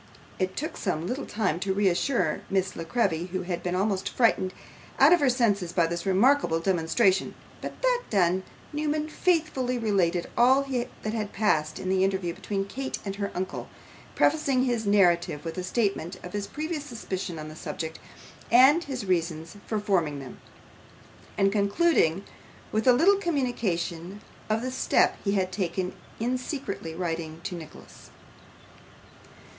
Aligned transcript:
It 0.39 0.57
took 0.57 0.77
some 0.77 1.05
little 1.05 1.27
time 1.27 1.59
to 1.59 1.75
reassure 1.75 2.41
Miss 2.49 2.75
La 2.75 2.83
Creevy, 2.85 3.27
who 3.27 3.43
had 3.43 3.61
been 3.61 3.75
almost 3.75 4.09
frightened 4.09 4.51
out 4.97 5.13
of 5.13 5.19
her 5.19 5.29
senses 5.29 5.71
by 5.73 5.85
this 5.85 6.07
remarkable 6.07 6.59
demonstration; 6.59 7.35
but 7.61 7.79
that 7.83 8.01
done, 8.09 8.41
Newman 8.73 9.07
faithfully 9.09 9.77
related 9.77 10.27
all 10.35 10.63
that 10.63 11.13
had 11.13 11.33
passed 11.33 11.77
in 11.77 11.87
the 11.89 12.03
interview 12.03 12.33
between 12.33 12.65
Kate 12.65 12.97
and 13.05 13.17
her 13.17 13.29
uncle, 13.35 13.67
prefacing 14.15 14.63
his 14.63 14.87
narrative 14.87 15.45
with 15.45 15.55
a 15.59 15.63
statement 15.63 16.17
of 16.23 16.33
his 16.33 16.47
previous 16.47 16.83
suspicions 16.83 17.37
on 17.37 17.47
the 17.47 17.55
subject, 17.55 17.99
and 18.51 18.85
his 18.85 19.05
reasons 19.05 19.57
for 19.67 19.79
forming 19.79 20.17
them; 20.19 20.39
and 21.37 21.51
concluding 21.51 22.23
with 22.71 22.87
a 22.87 23.17
communication 23.21 24.19
of 24.49 24.63
the 24.63 24.71
step 24.71 25.15
he 25.23 25.33
had 25.33 25.51
taken 25.51 25.93
in 26.19 26.39
secretly 26.39 26.95
writing 26.95 27.39
to 27.43 27.53
Nicholas. 27.53 28.09